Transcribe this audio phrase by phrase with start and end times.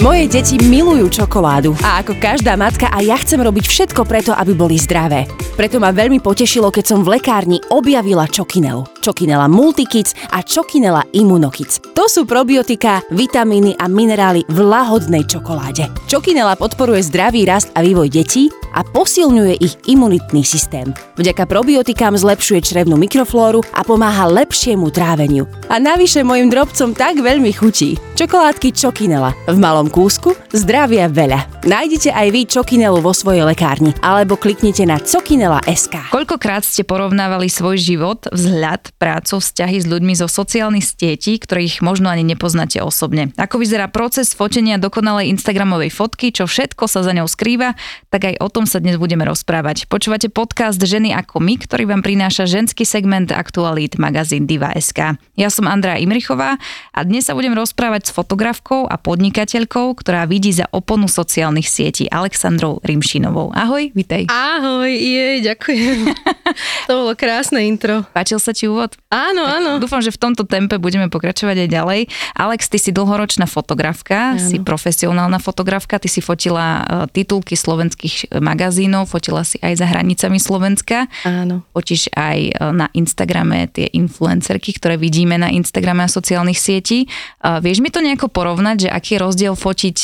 [0.00, 4.56] Moje deti milujú čokoládu a ako každá matka aj ja chcem robiť všetko preto, aby
[4.56, 5.28] boli zdravé.
[5.60, 9.04] Preto ma veľmi potešilo, keď som v lekárni objavila Čokinelu.
[9.04, 11.84] Čokinela Multikids a Čokinela Immunokids.
[11.92, 15.92] To sú probiotika, vitamíny a minerály v lahodnej čokoláde.
[16.08, 20.96] Čokinela podporuje zdravý rast a vývoj detí a posilňuje ich imunitný systém.
[21.20, 25.44] Vďaka probiotikám zlepšuje črevnú mikroflóru a pomáha lepšiemu tráveniu.
[25.68, 28.00] A navyše mojim drobcom tak veľmi chutí.
[28.16, 29.36] Čokoládky Čokinela.
[29.44, 31.66] V malom kúsku zdravia veľa.
[31.66, 36.14] Nájdete aj vy Čokinelu vo svojej lekárni alebo kliknite na cokinela.sk.
[36.14, 42.06] Koľkokrát ste porovnávali svoj život, vzhľad, prácu, vzťahy s ľuďmi zo sociálnych sietí, ktorých možno
[42.06, 43.34] ani nepoznáte osobne?
[43.34, 47.74] Ako vyzerá proces fotenia dokonalej Instagramovej fotky, čo všetko sa za ňou skrýva,
[48.14, 49.90] tak aj o tom sa dnes budeme rozprávať.
[49.90, 55.18] Počúvate podcast Ženy ako my, ktorý vám prináša ženský segment aktualít magazín Diva.sk.
[55.34, 56.60] Ja som Andrea Imrichová
[56.94, 62.04] a dnes sa budem rozprávať s fotografkou a podnikateľkou, ktorá vidí za oponu sociálnych sietí
[62.12, 63.56] Alexandrou Rimšinovou.
[63.56, 64.28] Ahoj, vitej.
[64.28, 66.12] Ahoj, jej, ďakujem.
[66.88, 68.04] to bolo krásne intro.
[68.12, 69.00] Páčil sa ti úvod?
[69.08, 69.80] Áno, áno.
[69.80, 72.00] Dúfam, že v tomto tempe budeme pokračovať aj ďalej.
[72.36, 74.42] Alex, ty si dlhoročná fotografka, áno.
[74.42, 79.86] si profesionálna fotografka, ty si fotila uh, titulky slovenských e, magazínov, fotila si aj za
[79.88, 81.08] hranicami Slovenska.
[81.24, 81.64] Áno.
[81.72, 87.08] Fotíš aj uh, na Instagrame tie influencerky, ktoré vidíme na Instagrame a sociálnych sietí.
[87.40, 89.98] Uh, vieš mi to nejako porovnať, že aký je rozdiel fotiť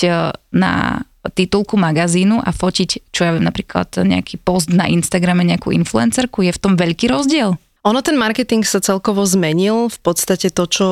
[0.55, 1.03] na
[1.35, 6.55] titulku magazínu a fotiť, čo ja viem, napríklad nejaký post na Instagrame, nejakú influencerku, je
[6.55, 7.59] v tom veľký rozdiel?
[7.87, 9.87] Ono ten marketing sa celkovo zmenil.
[9.87, 10.87] V podstate to, čo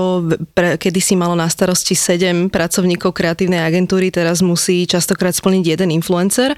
[0.54, 6.54] pre, kedysi malo na starosti 7 pracovníkov kreatívnej agentúry, teraz musí častokrát splniť jeden influencer.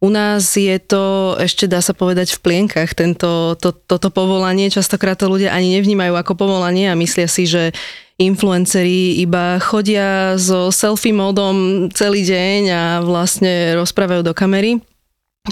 [0.00, 4.72] U nás je to, ešte dá sa povedať, v plienkach tento, to, toto povolanie.
[4.72, 7.76] Častokrát to ľudia ani nevnímajú ako povolanie a myslia si, že
[8.16, 14.80] influenceri iba chodia so selfie módom celý deň a vlastne rozprávajú do kamery.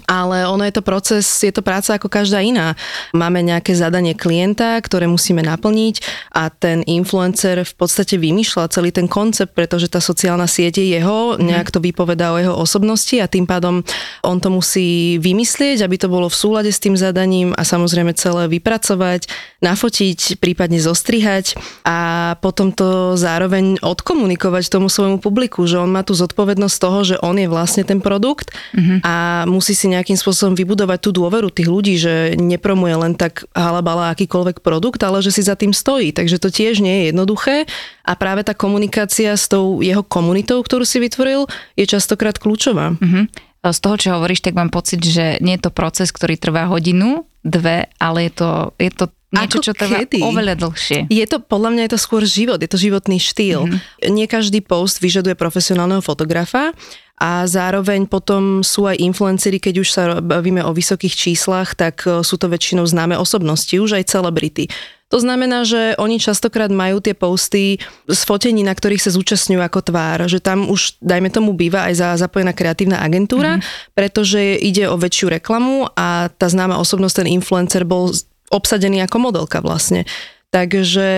[0.06, 2.78] Ale ono je to proces, je to práca ako každá iná.
[3.16, 6.04] Máme nejaké zadanie klienta, ktoré musíme naplniť
[6.36, 11.34] a ten influencer v podstate vymýšľa celý ten koncept, pretože tá sociálna sieť je jeho,
[11.34, 11.42] mhm.
[11.42, 13.82] nejak to vypovedá o jeho osobnosti a tým pádom
[14.22, 18.46] on to musí vymyslieť, aby to bolo v súlade s tým zadaním a samozrejme celé
[18.46, 19.26] vypracovať,
[19.64, 26.14] nafotiť, prípadne zostrihať a potom to zároveň odkomunikovať tomu svojmu publiku, že on má tu
[26.14, 28.98] zodpovednosť toho, že on je vlastne ten produkt mm-hmm.
[29.02, 29.14] a
[29.48, 34.60] musí si nejakým spôsobom vybudovať tú dôveru tých ľudí, že nepromuje len tak halabala akýkoľvek
[34.60, 36.12] produkt, ale že si za tým stojí.
[36.12, 37.64] Takže to tiež nie je jednoduché
[38.04, 42.94] a práve tá komunikácia s tou jeho komunitou, ktorú si vytvoril, je častokrát kľúčová.
[43.00, 43.24] Mm-hmm.
[43.68, 47.26] Z toho, čo hovoríš, tak mám pocit, že nie je to proces, ktorý trvá hodinu,
[47.42, 50.24] dve, ale je to, je to niečo, Ako čo trvá kedy?
[50.24, 50.98] oveľa dlhšie.
[51.12, 53.68] Je to, podľa mňa je to skôr život, je to životný štýl.
[53.68, 54.08] Mm-hmm.
[54.14, 56.72] Nie každý post vyžaduje profesionálneho fotografa
[57.18, 62.22] a zároveň potom sú aj influenceri, keď už sa bavíme o vysokých číslach, tak e,
[62.22, 64.70] sú to väčšinou známe osobnosti, už aj celebrity.
[65.08, 69.80] To znamená, že oni častokrát majú tie posty z fotení, na ktorých sa zúčastňujú ako
[69.88, 73.96] tvár, že tam už, dajme tomu, býva aj za zapojená kreatívna agentúra, mm-hmm.
[73.96, 78.12] pretože ide o väčšiu reklamu a tá známa osobnosť, ten influencer bol
[78.52, 80.04] obsadený ako modelka vlastne.
[80.48, 81.08] Takže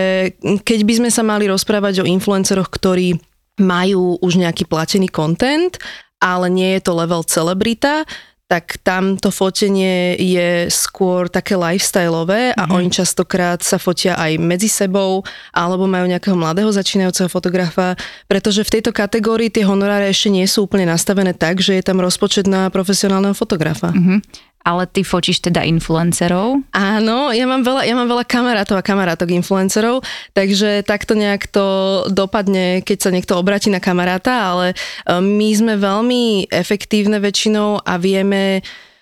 [0.66, 3.18] keď by sme sa mali rozprávať o influenceroch, ktorí
[3.60, 5.76] majú už nejaký platený content,
[6.20, 8.04] ale nie je to level celebrita,
[8.50, 12.76] tak tam to fotenie je skôr také lifestyleové a mm-hmm.
[12.82, 15.22] oni častokrát sa fotia aj medzi sebou
[15.54, 17.94] alebo majú nejakého mladého začínajúceho fotografa,
[18.26, 22.02] pretože v tejto kategórii tie honoráre ešte nie sú úplne nastavené tak, že je tam
[22.02, 23.94] rozpočet na profesionálneho fotografa.
[23.94, 26.60] Mm-hmm ale ty fotíš teda influencerov?
[26.76, 30.04] Áno, ja mám veľa, ja mám veľa kamarátov a kamarátok influencerov,
[30.36, 31.66] takže takto nejak to
[32.12, 34.74] dopadne, keď sa niekto obratí na kamaráta, ale e,
[35.16, 38.60] my sme veľmi efektívne väčšinou a vieme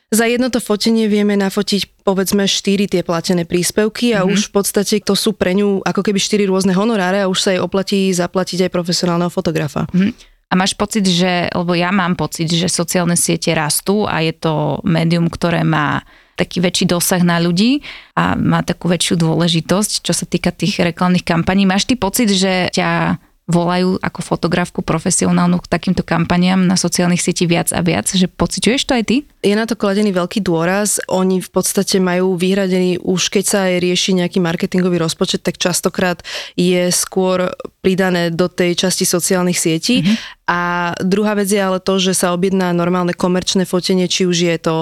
[0.09, 4.33] za jedno to fotenie vieme nafotiť povedzme 4 tie platené príspevky a mm-hmm.
[4.33, 7.53] už v podstate to sú pre ňu ako keby 4 rôzne honoráre a už sa
[7.53, 9.85] jej oplatí zaplatiť aj profesionálneho fotografa.
[9.93, 10.38] Mm-hmm.
[10.49, 14.81] A máš pocit, že, lebo ja mám pocit, že sociálne siete rastú a je to
[14.81, 16.01] médium, ktoré má
[16.41, 17.85] taký väčší dosah na ľudí
[18.17, 21.67] a má takú väčšiu dôležitosť, čo sa týka tých reklamných kampaní.
[21.69, 27.49] Máš ty pocit, že ťa volajú ako fotografku profesionálnu k takýmto kampaniám na sociálnych sieti
[27.49, 29.17] viac a viac, že pociťuješ to aj ty?
[29.39, 30.99] je na to kladený veľký dôraz.
[31.07, 36.27] Oni v podstate majú vyhradený, už keď sa aj rieši nejaký marketingový rozpočet, tak častokrát
[36.59, 40.03] je skôr pridané do tej časti sociálnych sietí.
[40.03, 40.17] Mm-hmm.
[40.49, 40.61] A
[41.05, 44.75] druhá vec je ale to, že sa objedná normálne komerčné fotenie, či už je to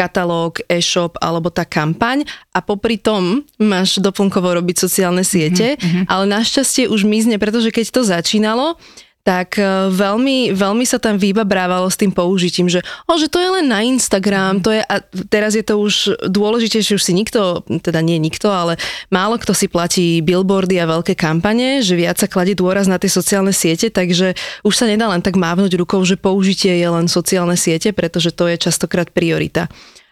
[0.00, 2.24] katalóg, e-shop alebo tá kampaň
[2.56, 6.08] a popri tom máš doplnkovo robiť sociálne siete, mm-hmm.
[6.08, 8.80] ale našťastie už mizne, pretože keď to začínalo,
[9.20, 13.50] tak e, veľmi, veľmi sa tam vybabrávalo s tým použitím, že, o, že to je
[13.52, 14.96] len na Instagram, to je, a
[15.28, 18.80] teraz je to už dôležitejšie, už si nikto, teda nie nikto, ale
[19.12, 23.12] málo kto si platí billboardy a veľké kampane, že viac sa kladie dôraz na tie
[23.12, 24.32] sociálne siete, takže
[24.64, 28.48] už sa nedá len tak mávnuť rukou, že použitie je len sociálne siete, pretože to
[28.48, 29.68] je častokrát priorita.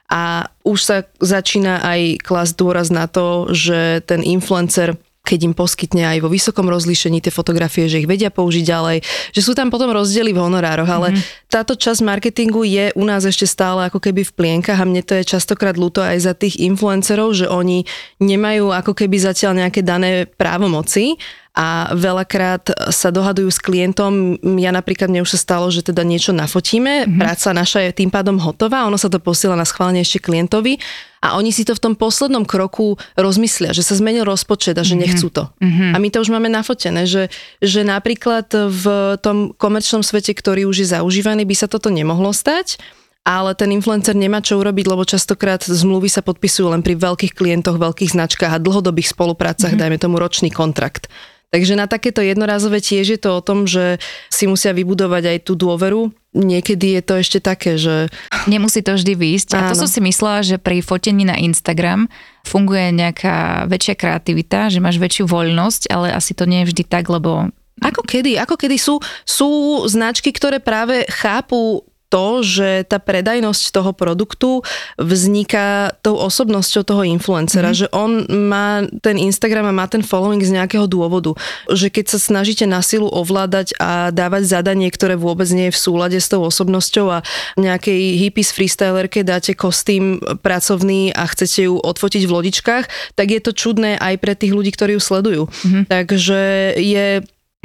[0.08, 6.08] A už sa začína aj klasť dôraz na to, že ten influencer keď im poskytne
[6.08, 8.96] aj vo vysokom rozlíšení tie fotografie, že ich vedia použiť ďalej,
[9.36, 11.52] že sú tam potom rozdiely v honorároch, ale mm-hmm.
[11.52, 15.20] táto časť marketingu je u nás ešte stále ako keby v plienkach a mne to
[15.20, 17.84] je častokrát ľúto aj za tých influencerov, že oni
[18.24, 21.20] nemajú ako keby zatiaľ nejaké dané právomoci
[21.58, 24.38] a veľakrát sa dohadujú s klientom.
[24.62, 27.18] Ja napríklad, mne už sa stalo, že teda niečo nafotíme, mm-hmm.
[27.18, 30.78] práca naša je tým pádom hotová, ono sa to posiela na schválenie ešte klientovi
[31.18, 34.94] a oni si to v tom poslednom kroku rozmyslia, že sa zmenil rozpočet a že
[34.94, 35.02] mm-hmm.
[35.02, 35.50] nechcú to.
[35.58, 35.90] Mm-hmm.
[35.90, 37.26] A my to už máme nafotené, že,
[37.58, 38.84] že napríklad v
[39.18, 42.78] tom komerčnom svete, ktorý už je zaužívaný, by sa toto nemohlo stať,
[43.26, 47.82] ale ten influencer nemá čo urobiť, lebo častokrát zmluvy sa podpisujú len pri veľkých klientoch,
[47.82, 49.82] veľkých značkách a dlhodobých spoluprácach, mm-hmm.
[49.90, 51.10] dajme tomu ročný kontrakt.
[51.48, 53.96] Takže na takéto jednorázové tiež je to o tom, že
[54.28, 56.12] si musia vybudovať aj tú dôveru.
[56.36, 58.12] Niekedy je to ešte také, že...
[58.44, 59.56] Nemusí to vždy výjsť.
[59.56, 62.12] A to som si myslela, že pri fotení na Instagram
[62.44, 67.08] funguje nejaká väčšia kreativita, že máš väčšiu voľnosť, ale asi to nie je vždy tak,
[67.08, 67.48] lebo
[67.78, 68.34] ako kedy?
[68.42, 69.50] Ako kedy sú, sú
[69.86, 74.64] značky, ktoré práve chápu to, že tá predajnosť toho produktu
[74.96, 77.76] vzniká tou osobnosťou toho influencera, mm.
[77.76, 81.36] že on má ten Instagram a má ten following z nejakého dôvodu.
[81.68, 85.82] Že keď sa snažíte na silu ovládať a dávať zadanie, ktoré vôbec nie je v
[85.84, 87.18] súlade s tou osobnosťou a
[87.60, 92.84] nejakej hippies freestylerke dáte kostým pracovný a chcete ju odfotiť v lodičkách,
[93.14, 95.42] tak je to čudné aj pre tých ľudí, ktorí ju sledujú.
[95.64, 95.84] Mm.
[95.86, 96.40] Takže
[96.80, 97.06] je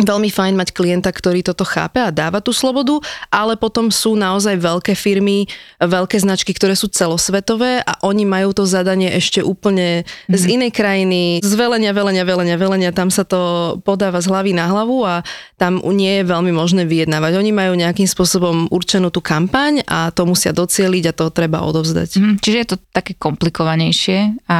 [0.01, 2.98] veľmi fajn mať klienta, ktorý toto chápe a dáva tú slobodu,
[3.30, 5.45] ale potom sú naozaj veľké firmy,
[5.78, 10.34] veľké značky, ktoré sú celosvetové a oni majú to zadanie ešte úplne mm-hmm.
[10.34, 10.54] z mhm.
[10.57, 15.06] inej krajiny, z velenia, velenia, velenia, velenia, tam sa to podáva z hlavy na hlavu
[15.06, 15.22] a
[15.62, 17.38] tam nie je veľmi možné vyjednávať.
[17.38, 22.18] Oni majú nejakým spôsobom určenú tú kampaň a to musia docieliť a to treba odovzdať.
[22.18, 24.60] Mm, čiže je to také komplikovanejšie a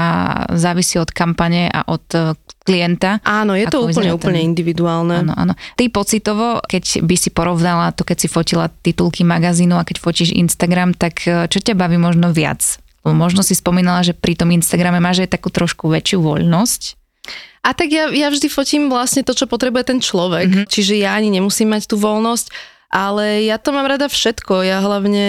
[0.54, 3.20] závisí od kampane a od klienta.
[3.28, 4.18] Áno, je to úplne, ten...
[4.18, 5.24] úplne individuálne.
[5.24, 5.54] Áno, áno.
[5.76, 10.32] Ty pocitovo, keď by si porovnala to, keď si fotila titulky magazínu a keď fotíš
[10.32, 12.80] Instagram, tak e, čo ťa baví možno viac?
[13.04, 16.82] Možno si spomínala, že pri tom Instagrame máš aj takú trošku väčšiu voľnosť.
[17.64, 20.48] A tak ja, ja vždy fotím vlastne to, čo potrebuje ten človek.
[20.48, 20.68] Mm-hmm.
[20.72, 22.52] Čiže ja ani nemusím mať tú voľnosť
[22.94, 24.62] ale ja to mám rada všetko.
[24.62, 25.26] Ja hlavne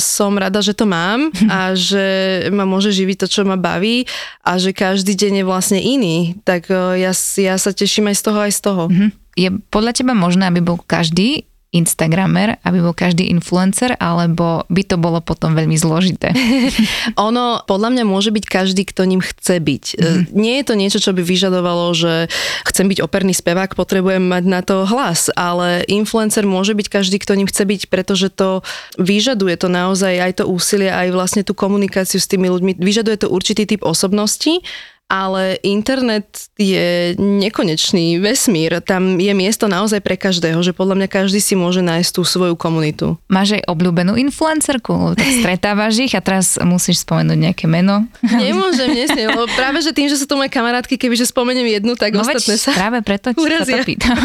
[0.00, 4.08] som rada, že to mám a že ma môže živiť to, čo ma baví
[4.40, 6.40] a že každý deň je vlastne iný.
[6.48, 8.84] Tak eh, ja, ja sa teším aj z toho, aj z toho.
[8.88, 9.08] Mhm.
[9.36, 11.44] Je podľa teba možné, aby bol každý
[11.74, 16.30] Instagramer, aby bol každý influencer, alebo by to bolo potom veľmi zložité?
[17.28, 19.84] ono podľa mňa môže byť každý, kto ním chce byť.
[19.98, 20.22] Mm.
[20.32, 22.30] Nie je to niečo, čo by vyžadovalo, že
[22.70, 27.34] chcem byť operný spevák, potrebujem mať na to hlas, ale influencer môže byť každý, kto
[27.34, 28.62] ním chce byť, pretože to
[28.96, 33.28] vyžaduje to naozaj aj to úsilie, aj vlastne tú komunikáciu s tými ľuďmi, vyžaduje to
[33.28, 34.62] určitý typ osobnosti
[35.06, 38.82] ale internet je nekonečný vesmír.
[38.82, 42.58] Tam je miesto naozaj pre každého, že podľa mňa každý si môže nájsť tú svoju
[42.58, 43.14] komunitu.
[43.30, 48.10] Máš aj obľúbenú influencerku, tak stretávaš ich a teraz musíš spomenúť nejaké meno.
[48.26, 52.10] Nemôžem, nesmiem, lebo práve, že tým, že sú to moje kamarátky, kebyže spomeniem jednu, tak
[52.10, 53.78] no ostatné sa práve preto ti urazia.
[53.82, 54.18] to pýtam.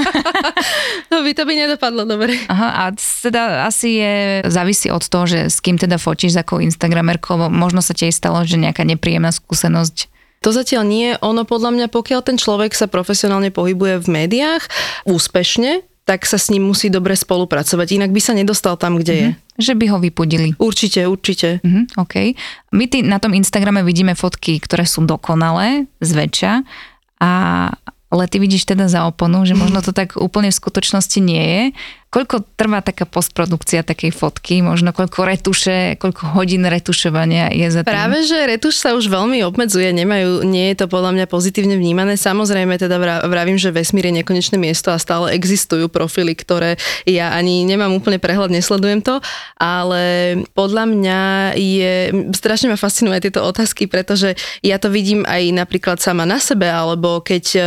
[1.13, 2.33] no by to by nedopadlo dobre.
[2.50, 4.13] Aha, a teda asi je,
[4.50, 8.41] závisí od toho, že s kým teda fotíš, s akou Instagramerkou, možno sa ti stalo,
[8.50, 10.09] že nejaká nepríjemná skúsenosť
[10.41, 11.13] to zatiaľ nie.
[11.21, 14.65] Ono podľa mňa, pokiaľ ten človek sa profesionálne pohybuje v médiách
[15.05, 19.33] úspešne, tak sa s ním musí dobre spolupracovať, inak by sa nedostal tam, kde mm-hmm.
[19.62, 19.63] je.
[19.69, 20.50] Že by ho vypudili.
[20.57, 21.62] Určite, určite.
[21.62, 22.33] Mm-hmm, OK.
[22.74, 26.65] My ty na tom Instagrame vidíme fotky, ktoré sú dokonalé, zväčša,
[27.21, 27.31] a,
[28.10, 31.63] ale ty vidíš teda za oponu, že možno to tak úplne v skutočnosti nie je.
[32.11, 34.59] Koľko trvá taká postprodukcia takej fotky?
[34.59, 37.95] Možno koľko retuše, koľko hodín retušovania je za tým?
[37.95, 42.19] Práve, že retuš sa už veľmi obmedzuje, nemajú, nie je to podľa mňa pozitívne vnímané.
[42.19, 46.75] Samozrejme, teda vravím, že vesmír je nekonečné miesto a stále existujú profily, ktoré
[47.07, 49.23] ja ani nemám úplne prehľad, nesledujem to,
[49.55, 51.19] ale podľa mňa
[51.55, 51.93] je,
[52.35, 57.23] strašne ma fascinujú tieto otázky, pretože ja to vidím aj napríklad sama na sebe, alebo
[57.23, 57.59] keď e,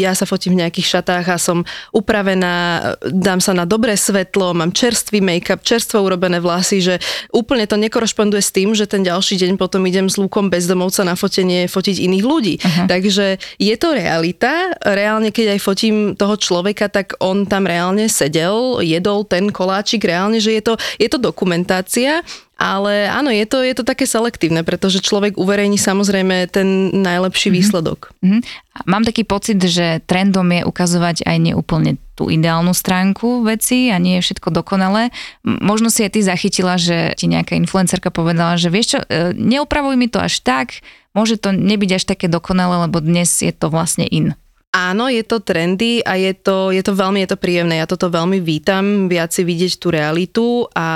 [0.00, 4.54] ja sa fotím v nejakých šatách a som upravená, dám sa na dobré dobré svetlo,
[4.54, 7.02] mám čerstvý make-up, čerstvo urobené vlasy, že
[7.34, 11.18] úplne to nekorešponduje s tým, že ten ďalší deň potom idem s lúkom bezdomovca na
[11.18, 12.54] fotenie fotiť iných ľudí.
[12.62, 12.86] Uh-huh.
[12.86, 14.78] Takže je to realita.
[14.86, 20.38] Reálne, keď aj fotím toho človeka, tak on tam reálne sedel, jedol ten koláčik reálne,
[20.38, 22.22] že je to, je to dokumentácia
[22.60, 27.56] ale áno, je to, je to také selektívne, pretože človek uverejní samozrejme ten najlepší mm-hmm.
[27.56, 28.12] výsledok.
[28.20, 28.40] Mm-hmm.
[28.84, 34.20] Mám taký pocit, že trendom je ukazovať aj neúplne tú ideálnu stránku veci a nie
[34.20, 35.08] je všetko dokonalé.
[35.40, 39.96] Možno si aj ty zachytila, že ti nejaká influencerka povedala, že vieš čo, e, neupravuj
[39.96, 40.84] mi to až tak,
[41.16, 44.36] môže to nebyť až také dokonalé, lebo dnes je to vlastne in.
[44.70, 47.82] Áno, je to trendy a je to, je to veľmi je to príjemné.
[47.82, 50.46] Ja toto veľmi vítam, viac si vidieť tú realitu
[50.78, 50.86] a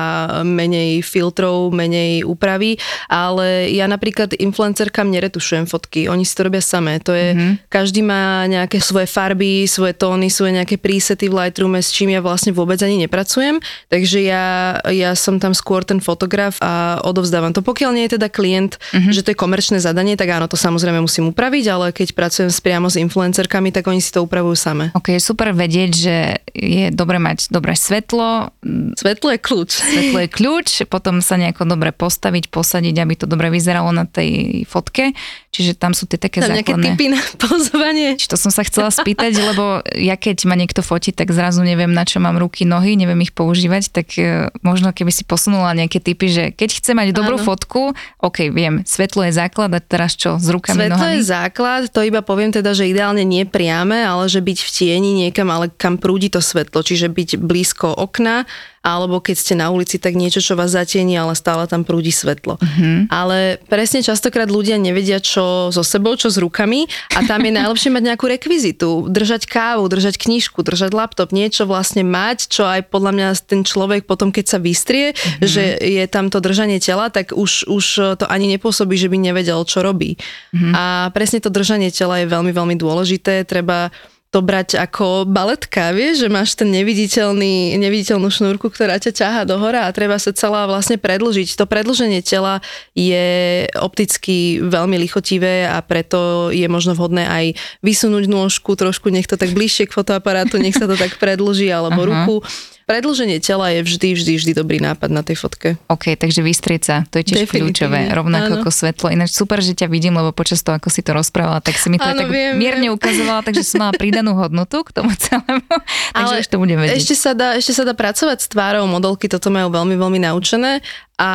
[0.46, 2.78] menej filtrov, menej úpravy,
[3.10, 7.02] ale ja napríklad influencerkám neretušujem fotky, oni si to robia samé.
[7.02, 7.66] To je, mm-hmm.
[7.66, 12.22] každý má nejaké svoje farby, svoje tóny, svoje nejaké prísety v Lightroome, s čím ja
[12.22, 13.58] vlastne vôbec ani nepracujem,
[13.90, 17.58] takže ja, ja som tam skôr ten fotograf a odovzdávam to.
[17.58, 19.10] Pokiaľ nie je teda klient, mm-hmm.
[19.10, 22.86] že to je komerčné zadanie, tak áno, to samozrejme musím upraviť, ale keď pracujem priamo
[22.86, 24.84] s influencerkami, vecami, tak oni si to upravujú same.
[24.92, 26.16] Ok, super vedieť, že
[26.52, 28.52] je dobre mať dobré svetlo.
[29.00, 29.70] Svetlo je kľúč.
[29.80, 34.62] Svetlo je kľúč, potom sa nejako dobre postaviť, posadiť, aby to dobre vyzeralo na tej
[34.68, 35.16] fotke.
[35.54, 36.82] Čiže tam sú tie také tam základné...
[36.82, 38.18] nejaké typy na pozovanie.
[38.18, 41.94] Či to som sa chcela spýtať, lebo ja keď ma niekto fotí, tak zrazu neviem,
[41.94, 46.02] na čo mám ruky, nohy, neviem ich používať, tak e, možno keby si posunula nejaké
[46.02, 47.46] typy, že keď chce mať dobrú Áno.
[47.46, 51.22] fotku, ok, viem, svetlo je základ a teraz čo, s rukami, svetlo nohami?
[51.22, 55.10] je základ, to iba poviem teda, že ideálne nie priame, ale že byť v tieni
[55.14, 58.50] niekam, ale kam prúdi to svetlo, čiže byť blízko okna,
[58.84, 62.60] alebo keď ste na ulici, tak niečo, čo vás zatieni, ale stále tam prúdi svetlo.
[62.60, 63.08] Uh-huh.
[63.08, 66.84] Ale presne častokrát ľudia nevedia, čo so sebou, čo s rukami
[67.16, 72.04] a tam je najlepšie mať nejakú rekvizitu, držať kávu, držať knižku, držať laptop, niečo vlastne
[72.04, 75.48] mať, čo aj podľa mňa ten človek potom, keď sa vystrie, uh-huh.
[75.48, 77.84] že je tam to držanie tela, tak už, už
[78.20, 80.20] to ani nepôsobí, že by nevedel, čo robí.
[80.52, 80.76] Uh-huh.
[80.76, 80.84] A
[81.16, 83.48] presne to držanie tela je veľmi, veľmi dôležité.
[83.48, 83.88] Treba
[84.34, 89.62] to brať ako baletka, vieš, že máš ten neviditeľný, neviditeľnú šnúrku, ktorá ťa ťaha do
[89.62, 91.54] hora a treba sa celá vlastne predlžiť.
[91.54, 92.58] To predlženie tela
[92.98, 97.54] je opticky veľmi lichotivé a preto je možno vhodné aj
[97.86, 102.02] vysunúť nôžku trošku, nech to tak bližšie k fotoaparátu, nech sa to tak predlží, alebo
[102.02, 102.10] Aha.
[102.10, 102.42] ruku
[102.84, 105.80] Predlženie tela je vždy, vždy, vždy dobrý nápad na tej fotke.
[105.88, 108.60] OK, takže vystrieť sa, to je tiež kľúčové, rovnako áno.
[108.60, 109.08] ako svetlo.
[109.08, 111.96] Ináč super, že ťa vidím, lebo počas toho, ako si to rozprávala, tak si mi
[111.96, 112.96] to áno, tak viem, mierne viem.
[112.96, 115.64] ukazovala, takže som mala pridanú hodnotu k tomu celému.
[116.16, 117.00] takže Ale ešte to budem vedieť.
[117.00, 120.84] Ešte sa, dá, ešte sa dá pracovať s tvárou, modelky toto majú veľmi, veľmi naučené
[121.14, 121.32] a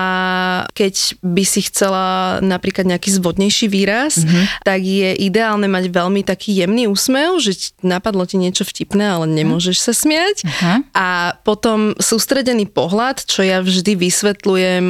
[0.76, 4.68] keď by si chcela napríklad nejaký zvodnejší výraz, mm-hmm.
[4.68, 9.80] tak je ideálne mať veľmi taký jemný úsmev, že napadlo ti niečo vtipné, ale nemôžeš
[9.80, 10.44] sa smiať.
[10.44, 10.84] Uh-huh.
[10.92, 14.86] A potom sústredený pohľad, čo ja vždy vysvetľujem,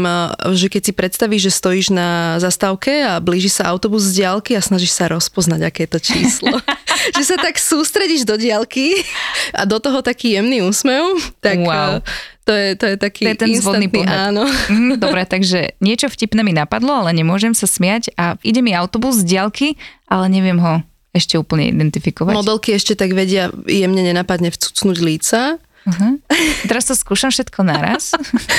[0.58, 4.65] že keď si predstavíš, že stojíš na zastávke a blíži sa autobus z diálky a
[4.65, 6.58] snažíš sa rozpoznať, aké je to číslo.
[7.15, 9.05] že sa tak sústredíš do diálky
[9.53, 12.01] a do toho taký jemný úsmev, tak wow.
[12.50, 14.34] To je, to je taký to je ten zvodný pohľad.
[14.34, 14.44] áno.
[14.74, 19.22] Mm, dobre, takže niečo vtipné mi napadlo, ale nemôžem sa smiať a ide mi autobus
[19.22, 19.77] z diaľky,
[20.10, 20.82] ale neviem ho
[21.13, 22.34] ešte úplne identifikovať.
[22.34, 25.39] Modelky ešte tak vedia jemne nenapadne vcucnúť líca.
[25.88, 26.19] Uh-huh.
[26.69, 28.12] Teraz to skúšam všetko naraz.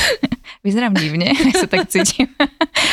[0.64, 2.28] Vyzerám divne, sa tak cítim.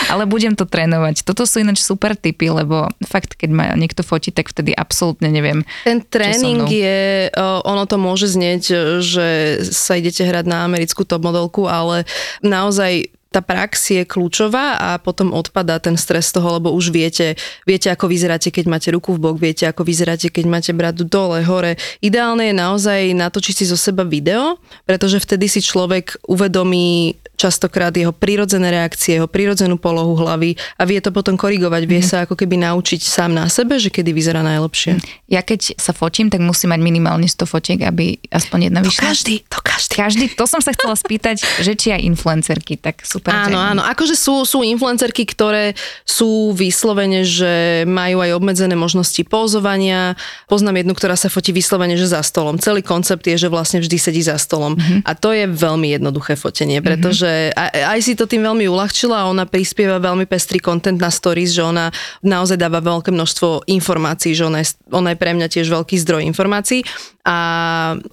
[0.08, 1.28] Ale budem to trénovať.
[1.28, 5.68] Toto sú ináč super tipy, lebo fakt, keď ma niekto fotí, tak vtedy absolútne neviem.
[5.84, 7.28] Ten tréning je,
[7.68, 8.64] ono to môže znieť,
[9.04, 9.28] že
[9.68, 12.08] sa idete hrať na americkú top modelku, ale
[12.40, 17.36] naozaj tá prax je kľúčová a potom odpadá ten stres toho, lebo už viete,
[17.68, 21.44] viete ako vyzeráte, keď máte ruku v bok, viete ako vyzeráte, keď máte bradu dole,
[21.44, 21.76] hore.
[22.00, 24.58] Ideálne je naozaj natočiť si zo seba video,
[24.88, 30.98] pretože vtedy si človek uvedomí častokrát jeho prirodzené reakcie, jeho prirodzenú polohu hlavy a vie
[30.98, 32.08] to potom korigovať, vie Mhm.
[32.08, 34.98] sa ako keby naučiť sám na sebe, že kedy vyzerá najlepšie.
[35.28, 39.04] Ja keď sa fotím, tak musím mať minimálne 100 fotiek, aby aspoň jedna To vyšla.
[39.06, 39.94] každý, to každý.
[39.94, 43.30] Každý, to som sa chcela spýtať, že či aj influencerky, tak super.
[43.30, 43.82] Áno, áno.
[43.84, 50.18] Akože sú, sú influencerky, ktoré sú vyslovene, že majú aj obmedzené možnosti pózovania.
[50.46, 52.58] Poznám jednu, ktorá sa fotí vyslovene, že za stolom.
[52.58, 54.74] Celý koncept je, že vlastne vždy sedí za stolom.
[54.74, 55.06] Mhm.
[55.06, 59.30] A to je veľmi jednoduché fotenie, pretože aj, aj si to tým veľmi uľahčila a
[59.30, 61.92] ona prispieva veľmi pestrý content na stories, že ona
[62.24, 66.26] naozaj dáva veľké množstvo informácií, že ona je, ona je pre mňa tiež veľký zdroj
[66.26, 66.82] informácií
[67.28, 67.38] a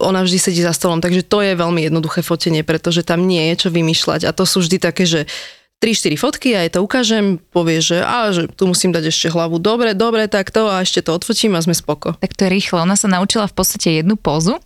[0.03, 3.67] ona vždy sedí za stolom, takže to je veľmi jednoduché fotenie, pretože tam nie je
[3.67, 5.31] čo vymýšľať a to sú vždy také, že
[5.85, 9.61] 3-4 fotky a ja to ukážem, povie, že, a, že tu musím dať ešte hlavu,
[9.61, 12.17] dobre, dobre, tak to a ešte to odfotím a sme spoko.
[12.25, 12.81] Tak to je rýchle.
[12.81, 14.57] Ona sa naučila v podstate jednu pózu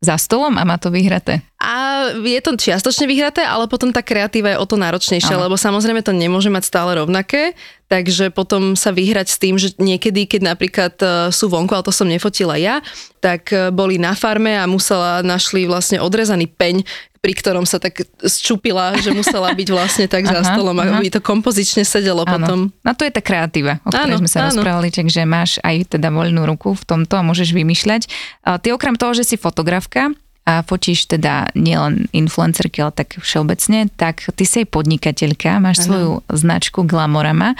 [0.00, 1.44] za stolom a má to vyhraté.
[1.60, 5.44] A je to čiastočne vyhraté, ale potom tá kreatíva je o to náročnejšia, Áno.
[5.44, 7.52] lebo samozrejme to nemôže mať stále rovnaké,
[7.90, 11.90] takže potom sa vyhrať s tým, že niekedy, keď napríklad e, sú vonku, ale to
[11.90, 12.78] som nefotila ja,
[13.18, 16.86] tak e, boli na farme a musela, našli vlastne odrezaný peň,
[17.20, 21.02] pri ktorom sa tak zčupila, že musela byť vlastne tak za Aha, stolom, aha.
[21.02, 22.70] aby to kompozične sedelo potom.
[22.70, 22.86] Áno.
[22.86, 24.54] No to je tá kreatíva, o ktorej Áno, sme sa áno.
[24.54, 28.06] rozprávali, takže máš aj teda voľnú ruku v tomto a môžeš vymýšľať.
[28.46, 30.14] Ty okrem toho, že si fotografka,
[30.50, 35.86] a fotíš teda nielen influencerky, ale tak všeobecne, tak ty si aj podnikateľka, máš Áno.
[35.86, 37.54] svoju značku Glamorama,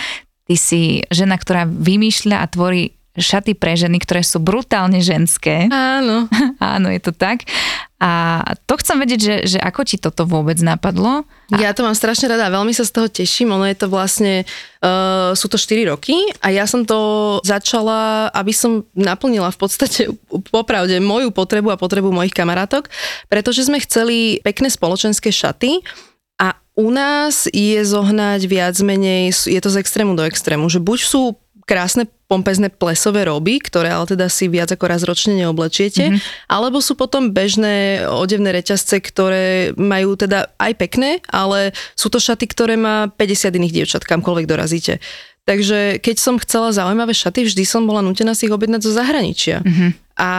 [0.50, 5.70] ty si žena, ktorá vymýšľa a tvorí šaty pre ženy, ktoré sú brutálne ženské.
[5.70, 6.26] Áno.
[6.58, 7.46] Áno, je to tak.
[8.00, 11.28] A to chcem vedieť, že, že ako ti toto vôbec napadlo?
[11.52, 13.52] Ja to mám strašne rada a veľmi sa z toho teším.
[13.52, 14.48] Ono je to vlastne,
[14.80, 16.96] uh, sú to 4 roky a ja som to
[17.44, 20.08] začala, aby som naplnila v podstate
[20.48, 22.88] popravde moju potrebu a potrebu mojich kamarátok,
[23.28, 25.84] pretože sme chceli pekné spoločenské šaty
[26.40, 30.98] a u nás je zohnať viac menej, je to z extrému do extrému, že buď
[31.04, 31.36] sú
[31.70, 36.50] krásne pompezné plesové roby, ktoré ale teda si viac ako raz ročne neoblečiete, mm-hmm.
[36.50, 42.50] alebo sú potom bežné odevné reťazce, ktoré majú teda aj pekné, ale sú to šaty,
[42.50, 44.98] ktoré má 50 iných dievčat, kamkoľvek dorazíte.
[45.46, 49.62] Takže keď som chcela zaujímavé šaty, vždy som bola nutená si ich objednať zo zahraničia.
[49.62, 49.90] Mm-hmm.
[50.20, 50.30] A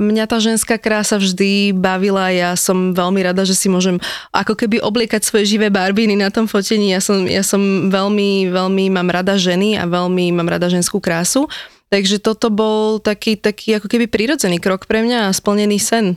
[0.00, 4.00] mňa tá ženská krása vždy bavila, ja som veľmi rada, že si môžem
[4.32, 6.96] ako keby obliekať svoje živé barbiny na tom fotení.
[6.96, 11.44] Ja som, ja som veľmi, veľmi mám rada ženy a veľmi mám rada ženskú krásu.
[11.92, 16.16] Takže toto bol taký, taký ako keby prirodzený krok pre mňa a splnený sen.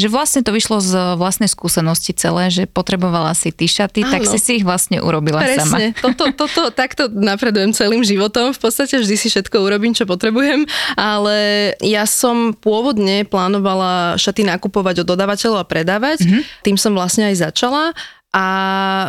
[0.00, 4.30] Že vlastne to vyšlo z vlastnej skúsenosti celé, že potrebovala si ty šaty, tak Áno.
[4.32, 5.76] si si ich vlastne urobila sama.
[5.76, 10.64] Presne, toto, toto, takto napredujem celým životom, v podstate vždy si všetko urobím, čo potrebujem,
[10.96, 11.36] ale
[11.84, 16.42] ja som pôvodne plánovala šaty nakupovať od dodávateľov a predávať, mm-hmm.
[16.64, 17.92] tým som vlastne aj začala
[18.32, 18.46] a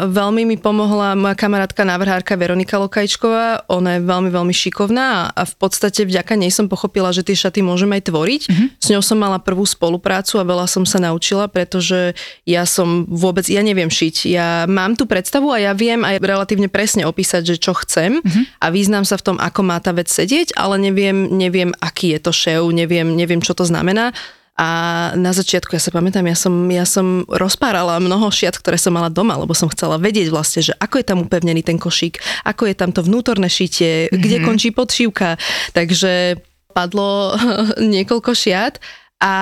[0.03, 5.55] veľmi mi pomohla moja kamarátka návrhárka Veronika Lokajčková, ona je veľmi, veľmi šikovná a v
[5.55, 8.41] podstate vďaka nej som pochopila, že tie šaty môžem aj tvoriť.
[8.51, 8.67] Mm-hmm.
[8.83, 13.47] S ňou som mala prvú spoluprácu a veľa som sa naučila, pretože ja som vôbec,
[13.47, 14.27] ja neviem šiť.
[14.27, 18.59] Ja mám tú predstavu a ja viem aj relatívne presne opísať, že čo chcem mm-hmm.
[18.59, 22.19] a význam sa v tom, ako má tá vec sedieť, ale neviem, neviem, aký je
[22.19, 24.11] to šév, neviem, neviem, čo to znamená.
[24.53, 24.69] A
[25.17, 29.09] na začiatku, ja sa pamätám, ja som, ja som rozpárala mnoho šiat, ktoré som mala
[29.09, 32.75] doma, lebo som chcela vedieť vlastne, že ako je tam upevnený ten košík, ako je
[32.77, 34.21] tam to vnútorné šitie, mm-hmm.
[34.21, 35.41] kde končí podšívka.
[35.73, 36.37] Takže
[36.69, 37.33] padlo
[37.97, 38.77] niekoľko šiat
[39.23, 39.33] a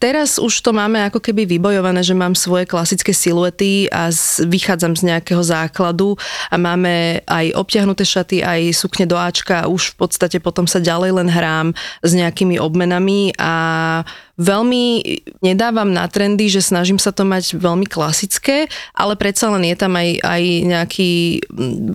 [0.00, 4.96] teraz už to máme ako keby vybojované, že mám svoje klasické siluety a z, vychádzam
[4.96, 6.16] z nejakého základu
[6.48, 10.80] a máme aj obťahnuté šaty, aj sukne do Ačka a už v podstate potom sa
[10.80, 13.52] ďalej len hrám s nejakými obmenami a
[14.40, 15.04] veľmi
[15.44, 18.64] nedávam na trendy, že snažím sa to mať veľmi klasické,
[18.96, 21.12] ale predsa len je tam aj, aj nejaký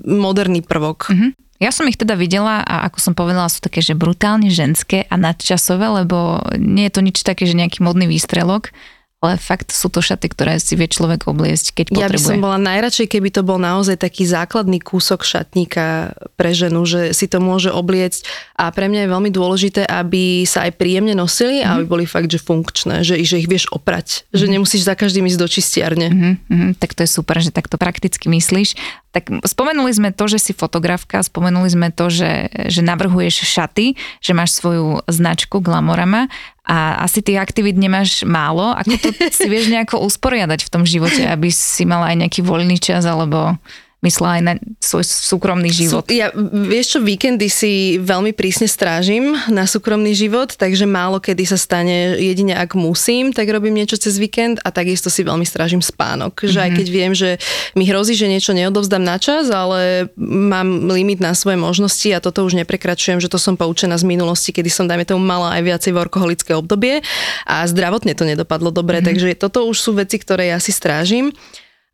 [0.06, 1.10] moderný prvok.
[1.10, 1.47] Mm-hmm.
[1.58, 5.18] Ja som ich teda videla a ako som povedala, sú také, že brutálne ženské a
[5.18, 8.70] nadčasové, lebo nie je to nič také, že nejaký modný výstrelok,
[9.18, 12.38] ale fakt sú to šaty, ktoré si vie človek obliecť, keď Ja by potrebuje.
[12.38, 17.26] som bola najradšej, keby to bol naozaj taký základný kúsok šatníka pre ženu, že si
[17.26, 18.30] to môže obliecť
[18.62, 22.30] a pre mňa je veľmi dôležité, aby sa aj príjemne nosili a aby boli fakt,
[22.30, 26.08] že funkčné, že, že ich vieš oprať, že nemusíš za každým ísť do čistiarne.
[26.14, 28.78] Mhm, mhm, tak to je super, že takto prakticky myslíš.
[29.18, 34.32] Tak spomenuli sme to, že si fotografka, spomenuli sme to, že, že navrhuješ šaty, že
[34.38, 36.30] máš svoju značku Glamorama
[36.68, 38.76] a asi tých aktivít nemáš málo.
[38.76, 42.76] Ako to si vieš nejako usporiadať v tom živote, aby si mala aj nejaký voľný
[42.76, 43.56] čas alebo
[44.06, 46.06] myslela aj na svoj súkromný život.
[46.06, 46.30] Sú, ja,
[46.70, 52.14] vieš čo, víkendy si veľmi prísne strážim na súkromný život, takže málo kedy sa stane
[52.22, 56.38] jedine ak musím, tak robím niečo cez víkend a takisto si veľmi strážim spánok.
[56.38, 56.54] Mm-hmm.
[56.54, 56.78] Že aj mhm.
[56.78, 57.30] keď viem, že
[57.74, 62.46] mi hrozí, že niečo neodovzdám na čas, ale mám limit na svoje možnosti a toto
[62.46, 65.92] už neprekračujem, že to som poučená z minulosti, kedy som, dajme tomu, mala aj viacej
[65.98, 67.02] workoholické obdobie
[67.50, 69.10] a zdravotne to nedopadlo dobre, mm-hmm.
[69.10, 71.34] takže toto už sú veci, ktoré ja si strážim.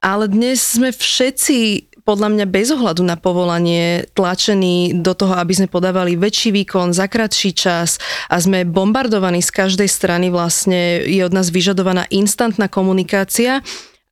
[0.04, 5.68] Ale dnes sme všetci podľa mňa bez ohľadu na povolanie tlačení do toho, aby sme
[5.72, 11.32] podávali väčší výkon za kratší čas a sme bombardovaní z každej strany vlastne je od
[11.32, 13.64] nás vyžadovaná instantná komunikácia.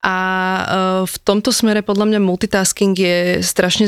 [0.02, 0.62] A e,
[1.06, 3.86] v tomto smere podľa mňa multitasking je strašne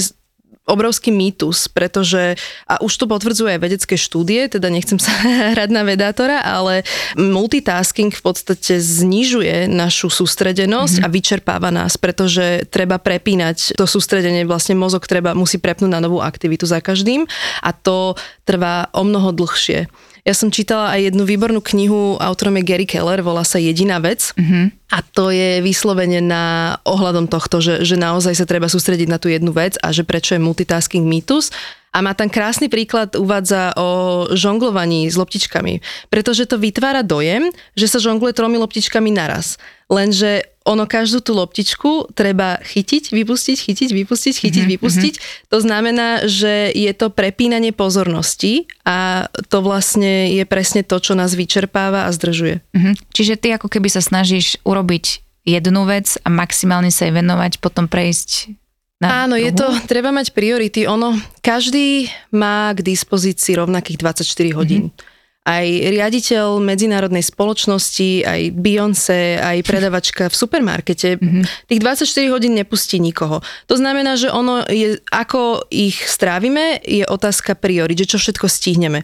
[0.63, 5.11] obrovský mýtus, pretože, a už to potvrdzuje aj vedecké štúdie, teda nechcem sa
[5.55, 6.87] hrať na vedátora, ale
[7.19, 11.11] multitasking v podstate znižuje našu sústredenosť mm-hmm.
[11.11, 16.23] a vyčerpáva nás, pretože treba prepínať to sústredenie, vlastne mozog treba, musí prepnúť na novú
[16.23, 17.27] aktivitu za každým
[17.59, 18.15] a to
[18.47, 19.91] trvá o mnoho dlhšie.
[20.23, 24.31] Ja som čítala aj jednu výbornú knihu, autorom je Gary Keller, volá sa Jediná vec.
[24.39, 24.65] Mm-hmm.
[24.95, 29.27] A to je vyslovene na ohľadom tohto, že, že naozaj sa treba sústrediť na tú
[29.27, 31.51] jednu vec a že prečo je multitasking mýtus.
[31.93, 35.79] A má tam krásny príklad, uvádza o žonglovaní s loptičkami,
[36.09, 39.61] pretože to vytvára dojem, že sa žongluje tromi loptičkami naraz.
[39.93, 44.73] Lenže ono každú tú loptičku treba chytiť, vypustiť, chytiť, vypustiť, chytiť, mm-hmm.
[44.79, 45.13] vypustiť.
[45.51, 51.35] To znamená, že je to prepínanie pozornosti a to vlastne je presne to, čo nás
[51.35, 52.63] vyčerpáva a zdržuje.
[52.73, 52.93] Mm-hmm.
[53.11, 57.91] Čiže ty ako keby sa snažíš urobiť jednu vec a maximálne sa jej venovať, potom
[57.91, 58.62] prejsť
[59.03, 59.43] na Áno, druhú?
[59.43, 60.87] je to, treba mať priority.
[60.87, 64.87] Ono, každý má k dispozícii rovnakých 24 hodín.
[64.87, 65.11] Mm-hmm
[65.43, 71.19] aj riaditeľ medzinárodnej spoločnosti, aj Beyoncé, aj predavačka v supermarkete.
[71.19, 71.67] Mm-hmm.
[71.67, 73.43] Tých 24 hodín nepustí nikoho.
[73.67, 79.03] To znamená, že ono je, ako ich strávime, je otázka priorit, že čo všetko stihneme.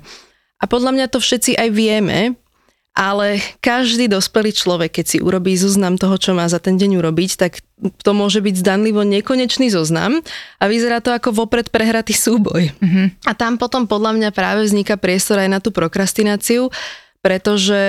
[0.60, 2.40] A podľa mňa to všetci aj vieme,
[3.00, 7.32] ale každý dospelý človek, keď si urobí zoznam toho, čo má za ten deň urobiť,
[7.40, 7.64] tak
[8.04, 10.20] to môže byť zdanlivo nekonečný zoznam
[10.60, 12.76] a vyzerá to ako vopred prehratý súboj.
[12.84, 13.24] Mm-hmm.
[13.24, 16.68] A tam potom podľa mňa práve vzniká priestor aj na tú prokrastináciu,
[17.20, 17.82] pretože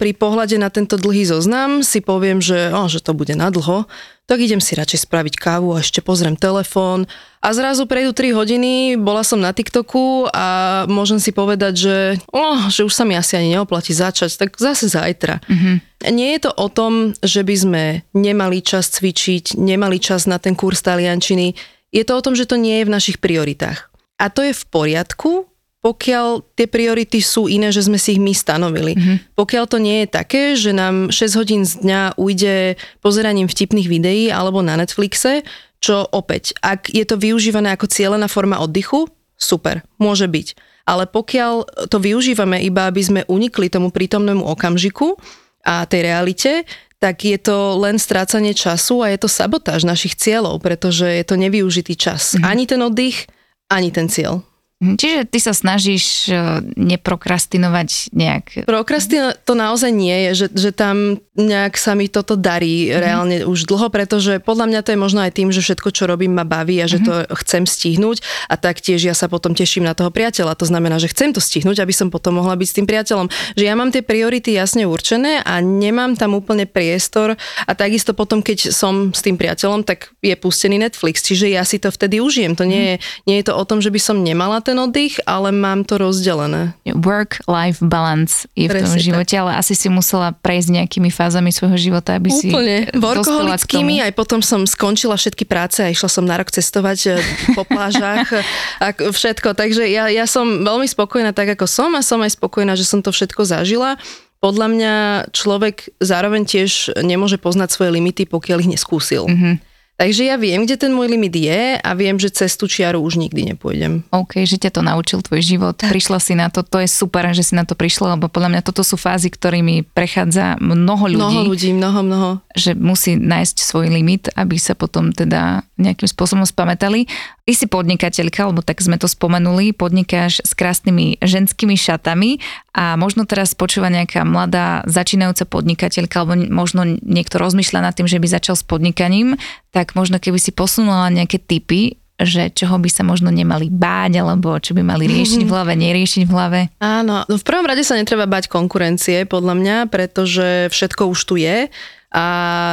[0.00, 3.84] pri pohľade na tento dlhý zoznam si poviem, že, oh, že to bude na dlho,
[4.24, 7.04] tak idem si radšej spraviť kávu a ešte pozriem telefón
[7.44, 10.46] a zrazu prejdú 3 hodiny, bola som na TikToku a
[10.88, 11.98] môžem si povedať, že,
[12.32, 15.42] oh, že už sa mi asi ani neoplatí začať, tak zase zajtra.
[15.44, 15.76] Mm-hmm.
[16.14, 17.84] Nie je to o tom, že by sme
[18.16, 21.52] nemali čas cvičiť, nemali čas na ten kurz taliančiny,
[21.90, 23.90] je to o tom, že to nie je v našich prioritách.
[24.22, 25.49] A to je v poriadku,
[25.80, 28.92] pokiaľ tie priority sú iné, že sme si ich my stanovili.
[28.92, 29.16] Mm-hmm.
[29.32, 34.28] Pokiaľ to nie je také, že nám 6 hodín z dňa ujde pozeraním vtipných videí
[34.28, 35.40] alebo na Netflixe,
[35.80, 39.08] čo opäť, ak je to využívané ako cieľená forma oddychu,
[39.40, 40.52] super, môže byť.
[40.84, 45.16] Ale pokiaľ to využívame iba, aby sme unikli tomu prítomnému okamžiku
[45.64, 46.68] a tej realite,
[47.00, 51.40] tak je to len strácanie času a je to sabotáž našich cieľov, pretože je to
[51.40, 52.36] nevyužitý čas.
[52.36, 52.44] Mm-hmm.
[52.44, 53.24] Ani ten oddych,
[53.72, 54.44] ani ten cieľ.
[54.80, 58.64] Mhm, čiže ty sa snažíš e, neprokrastinovať nejak...
[58.64, 62.96] Prokrastin to naozaj nie je, že, že tam nejak sa mi toto darí mm-hmm.
[62.96, 66.32] reálne už dlho, pretože podľa mňa to je možno aj tým, že všetko, čo robím,
[66.32, 67.28] ma baví a že mm-hmm.
[67.28, 70.56] to chcem stihnúť a taktiež ja sa potom teším na toho priateľa.
[70.56, 73.28] To znamená, že chcem to stihnúť, aby som potom mohla byť s tým priateľom.
[73.60, 77.36] Že ja mám tie priority jasne určené a nemám tam úplne priestor
[77.68, 81.76] a takisto potom, keď som s tým priateľom, tak je pustený Netflix, čiže ja si
[81.76, 82.56] to vtedy užijem.
[82.56, 82.94] To nie je,
[83.28, 86.78] nie je to o tom, že by som nemala ten oddych, ale mám to rozdelené.
[86.86, 89.42] Work-life balance je v Presne tom živote, tak.
[89.42, 92.94] ale asi si musela prejsť nejakými fázami svojho života, aby si Úplne.
[92.94, 97.18] Workoholickými, aj potom som skončila všetky práce a išla som na rok cestovať eh,
[97.58, 98.30] po plážach
[98.78, 99.58] a všetko.
[99.58, 103.02] Takže ja, ja som veľmi spokojná tak, ako som a som aj spokojná, že som
[103.02, 103.98] to všetko zažila
[104.40, 104.94] podľa mňa
[105.36, 109.28] človek zároveň tiež nemôže poznať svoje limity, pokiaľ ich neskúsil.
[109.28, 109.69] Mm-hmm.
[110.00, 113.20] Takže ja viem, kde ten môj limit je a viem, že cez tú čiaru už
[113.20, 114.00] nikdy nepôjdem.
[114.08, 115.76] OK, že ťa to naučil tvoj život.
[115.76, 118.62] Prišla si na to, to je super, že si na to prišla, lebo podľa mňa
[118.64, 121.20] toto sú fázy, ktorými prechádza mnoho ľudí.
[121.20, 122.28] Mnoho ľudí, mnoho, mnoho.
[122.56, 127.04] Že musí nájsť svoj limit, aby sa potom teda nejakým spôsobom spamätali.
[127.50, 132.38] Ty si podnikateľka, lebo tak sme to spomenuli, podnikáš s krásnymi ženskými šatami
[132.70, 138.22] a možno teraz počúva nejaká mladá začínajúca podnikateľka, alebo možno niekto rozmýšľa nad tým, že
[138.22, 139.34] by začal s podnikaním,
[139.74, 144.54] tak možno keby si posunula nejaké typy, že čoho by sa možno nemali báť, alebo
[144.62, 146.60] čo by mali riešiť v hlave, neriešiť v hlave?
[146.78, 151.34] Áno, no v prvom rade sa netreba bať konkurencie, podľa mňa, pretože všetko už tu
[151.34, 151.66] je
[152.10, 152.26] a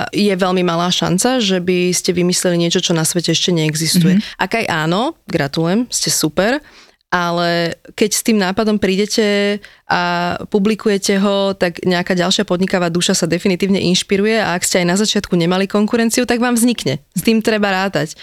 [0.09, 4.17] je veľmi malá šanca, že by ste vymysleli niečo, čo na svete ešte neexistuje.
[4.17, 4.41] Mm-hmm.
[4.41, 6.57] Ak aj áno, gratulujem, ste super,
[7.07, 13.29] ale keď s tým nápadom prídete a publikujete ho, tak nejaká ďalšia podnikavá duša sa
[13.29, 16.99] definitívne inšpiruje a ak ste aj na začiatku nemali konkurenciu, tak vám vznikne.
[17.15, 18.17] S tým treba rátať.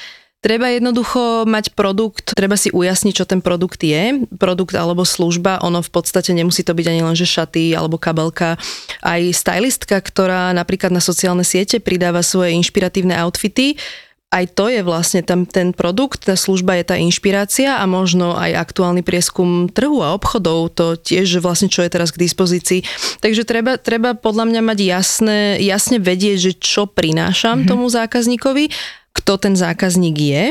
[0.45, 4.29] Treba jednoducho mať produkt, treba si ujasniť, čo ten produkt je.
[4.37, 8.61] Produkt alebo služba, ono v podstate nemusí to byť ani len, že šaty alebo kabelka.
[9.01, 13.81] Aj stylistka, ktorá napríklad na sociálne siete pridáva svoje inšpiratívne outfity,
[14.35, 18.69] aj to je vlastne tam ten produkt, tá služba je tá inšpirácia a možno aj
[18.69, 22.83] aktuálny prieskum trhu a obchodov, to tiež vlastne čo je teraz k dispozícii.
[23.23, 27.71] Takže treba, treba podľa mňa mať jasné, jasne vedieť, že čo prinášam mm-hmm.
[27.71, 28.75] tomu zákazníkovi
[29.15, 30.45] kto ten zákazník je,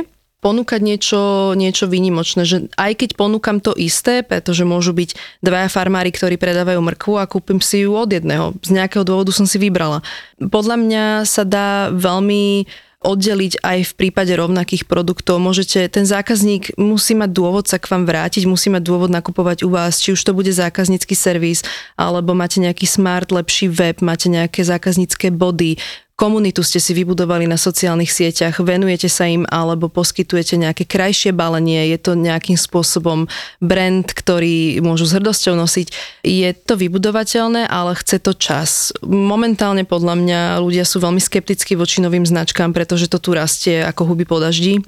[0.44, 6.12] ponúkať niečo, niečo výnimočné, že aj keď ponúkam to isté, pretože môžu byť dvaja farmári,
[6.12, 8.52] ktorí predávajú mrkvu a kúpim si ju od jedného.
[8.60, 10.04] Z nejakého dôvodu som si vybrala.
[10.44, 12.68] Podľa mňa sa dá veľmi
[13.04, 15.36] oddeliť aj v prípade rovnakých produktov.
[15.44, 19.70] Môžete, ten zákazník musí mať dôvod sa k vám vrátiť, musí mať dôvod nakupovať u
[19.76, 21.68] vás, či už to bude zákaznícky servis,
[22.00, 25.76] alebo máte nejaký smart, lepší web, máte nejaké zákaznícke body,
[26.24, 31.92] komunitu ste si vybudovali na sociálnych sieťach, venujete sa im alebo poskytujete nejaké krajšie balenie,
[31.92, 33.28] je to nejakým spôsobom
[33.60, 35.92] brand, ktorý môžu s hrdosťou nosiť.
[36.24, 38.96] Je to vybudovateľné, ale chce to čas.
[39.04, 44.08] Momentálne podľa mňa ľudia sú veľmi skeptickí voči novým značkám, pretože to tu rastie ako
[44.08, 44.80] huby po daždi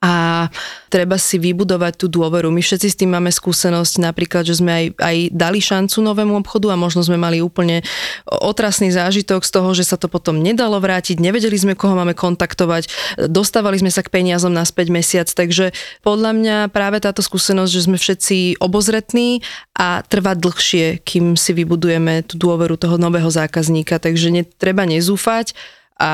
[0.00, 0.48] a
[0.88, 2.48] treba si vybudovať tú dôveru.
[2.48, 6.72] My všetci s tým máme skúsenosť, napríklad, že sme aj, aj dali šancu novému obchodu
[6.72, 7.84] a možno sme mali úplne
[8.24, 12.88] otrasný zážitok z toho, že sa to potom nedalo vrátiť, nevedeli sme, koho máme kontaktovať,
[13.28, 18.00] dostávali sme sa k peniazom naspäť mesiac, takže podľa mňa práve táto skúsenosť, že sme
[18.00, 19.44] všetci obozretní
[19.76, 25.52] a trvá dlhšie, kým si vybudujeme tú dôveru toho nového zákazníka, takže netreba nezúfať
[26.00, 26.12] a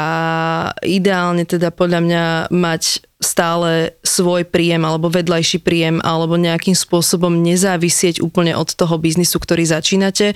[0.82, 8.18] ideálne teda podľa mňa mať stále svoj príjem alebo vedľajší príjem alebo nejakým spôsobom nezávisieť
[8.18, 10.34] úplne od toho biznisu, ktorý začínate,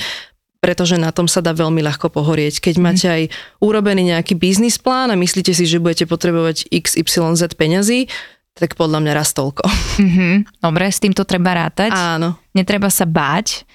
[0.62, 2.62] pretože na tom sa dá veľmi ľahko pohorieť.
[2.62, 2.82] Keď mm.
[2.84, 3.22] máte aj
[3.58, 8.06] urobený nejaký biznis plán a myslíte si, že budete potrebovať XYZ peňazí,
[8.54, 9.66] tak podľa mňa raz toľko.
[9.98, 10.62] Mm-hmm.
[10.62, 11.90] Dobre, s týmto treba rátať.
[11.96, 12.38] Áno.
[12.52, 13.66] Netreba sa báť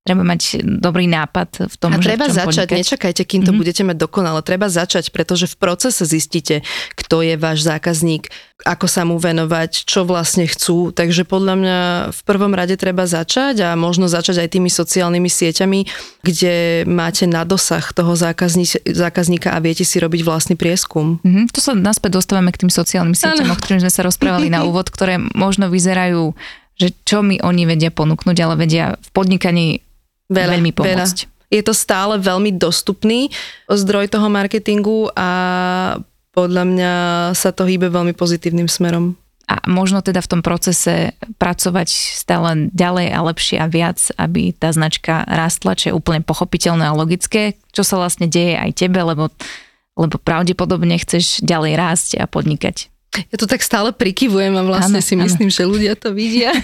[0.00, 2.80] treba mať dobrý nápad v tom, A že treba začať, podnikať.
[2.80, 3.60] nečakajte, kým to mm-hmm.
[3.60, 6.64] budete mať dokonale, treba začať, pretože v procese zistíte,
[6.96, 8.32] kto je váš zákazník,
[8.64, 11.78] ako sa mu venovať, čo vlastne chcú, takže podľa mňa
[12.16, 15.80] v prvom rade treba začať a možno začať aj tými sociálnymi sieťami,
[16.24, 21.20] kde máte na dosah toho zákazníka a viete si robiť vlastný prieskum.
[21.20, 21.44] Mm-hmm.
[21.52, 24.88] To sa naspäť dostávame k tým sociálnym sieťam, o ktorým sme sa rozprávali na úvod,
[24.88, 26.32] ktoré možno vyzerajú
[26.80, 29.84] že čo mi oni vedia ponúknuť, ale vedia v podnikaní
[30.30, 31.18] veľa, veľmi pomôcť.
[31.26, 31.38] Veľa.
[31.50, 33.26] Je to stále veľmi dostupný
[33.66, 35.28] zdroj toho marketingu a
[36.30, 36.92] podľa mňa
[37.34, 39.18] sa to hýbe veľmi pozitívnym smerom.
[39.50, 44.70] A možno teda v tom procese pracovať stále ďalej a lepšie a viac, aby tá
[44.70, 49.26] značka rastla, čo je úplne pochopiteľné a logické, čo sa vlastne deje aj tebe, lebo,
[49.98, 52.94] lebo pravdepodobne chceš ďalej rásť a podnikať.
[53.10, 55.56] Ja to tak stále prikyvujem a vlastne ano, si myslím, ano.
[55.58, 56.54] že ľudia to vidia.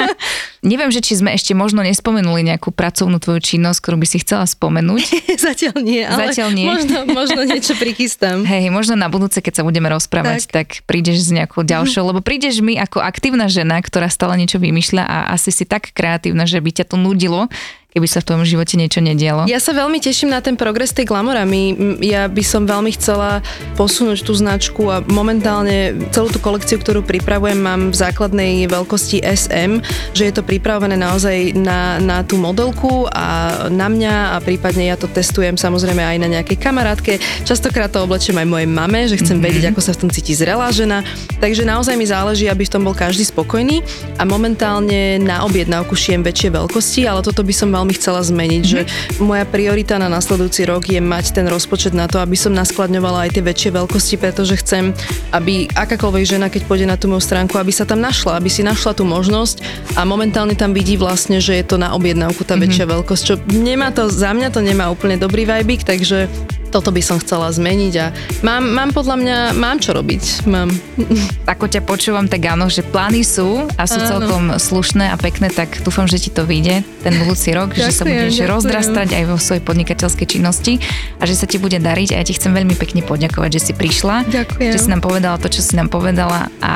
[0.62, 4.46] Neviem, že či sme ešte možno nespomenuli nejakú pracovnú tvoju činnosť, ktorú by si chcela
[4.46, 5.26] spomenúť.
[5.50, 6.70] Zatiaľ nie, ale Zatiaľ nie.
[6.70, 8.46] Možno, možno niečo prichystám.
[8.50, 12.22] Hej, možno na budúce, keď sa budeme rozprávať, tak, tak prídeš s nejakou ďalšou, lebo
[12.22, 16.62] prídeš mi ako aktívna žena, ktorá stále niečo vymýšľa a asi si tak kreatívna, že
[16.62, 17.50] by ťa to nudilo,
[17.92, 19.44] keby sa v tom živote niečo nedialo.
[19.44, 21.44] Ja sa veľmi teším na ten progres tej Glamora.
[21.44, 23.44] My, ja by som veľmi chcela
[23.76, 29.84] posunúť tú značku a momentálne celú tú kolekciu, ktorú pripravujem, mám v základnej veľkosti SM,
[30.16, 34.96] že je to pripravené naozaj na, na tú modelku a na mňa a prípadne ja
[34.96, 37.20] to testujem samozrejme aj na nejakej kamarátke.
[37.44, 39.44] Častokrát to oblečím aj mojej mame, že chcem mm-hmm.
[39.44, 41.04] vedieť, ako sa v tom cíti zrelá žena.
[41.44, 43.84] Takže naozaj mi záleží, aby v tom bol každý spokojný
[44.16, 48.62] a momentálne na objednávku šijem väčšie veľkosti, ale toto by som mal veľmi chcela zmeniť,
[48.62, 48.86] mm-hmm.
[48.86, 53.26] že moja priorita na nasledujúci rok je mať ten rozpočet na to, aby som naskladňovala
[53.26, 54.94] aj tie väčšie veľkosti, pretože chcem,
[55.34, 58.62] aby akákoľvek žena, keď pôjde na tú moju stránku, aby sa tam našla, aby si
[58.62, 59.66] našla tú možnosť
[59.98, 62.62] a momentálne tam vidí vlastne, že je to na objednávku tá mm-hmm.
[62.70, 66.30] väčšia veľkosť, čo nemá to, za mňa to nemá úplne dobrý vibík, takže
[66.72, 68.06] toto by som chcela zmeniť a
[68.40, 70.48] mám, mám podľa mňa, mám čo robiť.
[70.48, 70.72] Mám.
[71.52, 74.08] Ako ťa počúvam, tak áno, že plány sú a sú áno.
[74.08, 77.92] celkom slušné a pekné, tak dúfam, že ti to vyjde ten budúci rok, ďakujem, že
[77.92, 78.52] sa budeš ďakujem.
[78.56, 80.80] rozdrastať aj vo svojej podnikateľskej činnosti
[81.18, 83.72] a že sa ti bude dariť a ja ti chcem veľmi pekne poďakovať, že si
[83.76, 84.72] prišla, ďakujem.
[84.72, 86.72] že si nám povedala to, čo si nám povedala a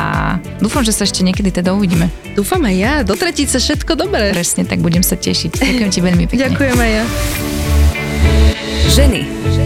[0.61, 2.11] dúfam, že sa ešte niekedy teda uvidíme.
[2.35, 4.35] Dúfam aj ja, do tretice všetko dobré.
[4.35, 5.62] Presne, tak budem sa tešiť.
[5.62, 6.42] Ďakujem ti veľmi pekne.
[6.52, 7.04] Ďakujem aj ja.
[8.87, 9.65] Ženy